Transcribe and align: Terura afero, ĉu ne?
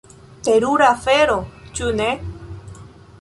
Terura 0.47 0.87
afero, 0.93 1.37
ĉu 1.81 1.91
ne? 2.01 2.09